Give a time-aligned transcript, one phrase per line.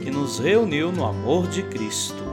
[0.00, 2.24] que nos reuniu no amor de Cristo.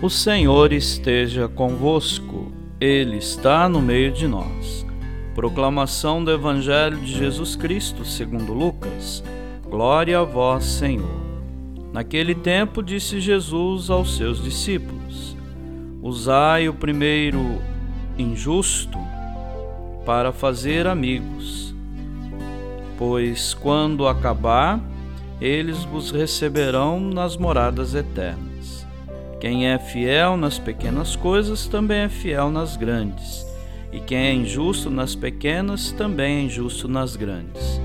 [0.00, 4.86] O Senhor esteja convosco, Ele está no meio de nós.
[5.34, 9.24] Proclamação do Evangelho de Jesus Cristo, segundo Lucas.
[9.68, 11.20] Glória a vós, Senhor.
[11.92, 15.36] Naquele tempo disse Jesus aos seus discípulos:
[16.02, 17.60] Usai o primeiro
[18.18, 18.98] injusto
[20.04, 21.74] para fazer amigos,
[22.96, 24.80] pois quando acabar,
[25.40, 28.86] eles vos receberão nas moradas eternas.
[29.40, 33.46] Quem é fiel nas pequenas coisas também é fiel nas grandes,
[33.92, 37.80] e quem é injusto nas pequenas também é injusto nas grandes.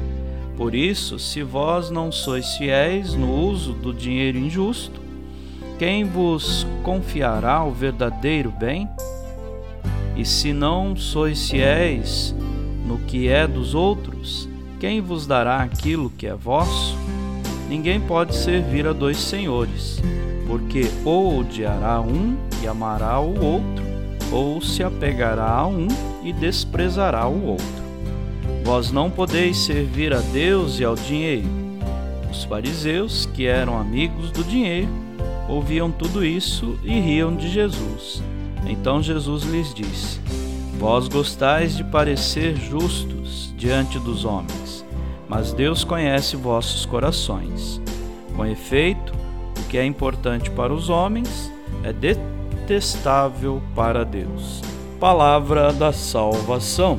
[0.56, 5.02] Por isso, se vós não sois fiéis no uso do dinheiro injusto,
[5.80, 8.88] quem vos confiará o verdadeiro bem?
[10.22, 12.36] E se não sois fiéis
[12.86, 14.48] no que é dos outros,
[14.80, 16.96] quem vos dará aquilo que é vosso?
[17.68, 20.00] Ninguém pode servir a dois senhores,
[20.46, 23.84] porque ou odiará um e amará o outro,
[24.32, 25.88] ou se apegará a um
[26.24, 27.84] e desprezará o outro.
[28.64, 31.50] Vós não podeis servir a Deus e ao dinheiro.
[32.32, 34.88] Os fariseus, que eram amigos do dinheiro,
[35.50, 38.22] ouviam tudo isso e riam de Jesus.
[38.66, 40.20] Então Jesus lhes disse:
[40.78, 44.86] Vós gostais de parecer justos diante dos homens,
[45.28, 47.82] mas Deus conhece vossos corações.
[48.36, 49.14] Com efeito,
[49.60, 51.52] o que é importante para os homens
[51.84, 54.62] é detestável para Deus.
[55.00, 56.98] Palavra da salvação.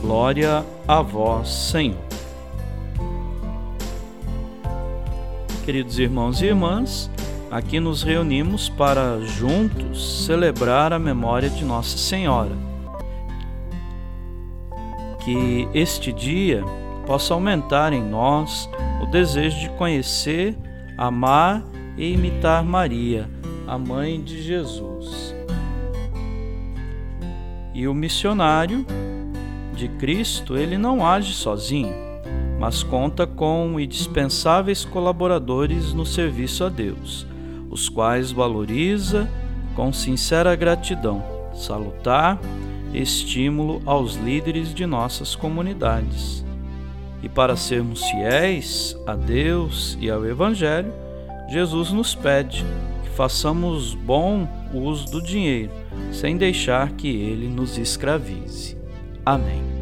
[0.00, 1.96] Glória a vós, Senhor.
[5.64, 7.08] Queridos irmãos e irmãs,
[7.52, 12.56] Aqui nos reunimos para juntos celebrar a memória de Nossa Senhora.
[15.22, 16.64] Que este dia
[17.06, 18.70] possa aumentar em nós
[19.02, 20.56] o desejo de conhecer,
[20.96, 21.62] amar
[21.98, 23.28] e imitar Maria,
[23.66, 25.34] a mãe de Jesus.
[27.74, 28.86] E o missionário
[29.74, 31.92] de Cristo, ele não age sozinho,
[32.58, 37.30] mas conta com indispensáveis colaboradores no serviço a Deus
[37.72, 39.28] os quais valoriza
[39.74, 41.24] com sincera gratidão,
[41.54, 42.38] salutar
[42.92, 46.44] estímulo aos líderes de nossas comunidades.
[47.22, 50.92] E para sermos fiéis a Deus e ao Evangelho,
[51.48, 52.64] Jesus nos pede
[53.04, 55.70] que façamos bom uso do dinheiro,
[56.12, 58.76] sem deixar que ele nos escravize.
[59.24, 59.81] Amém.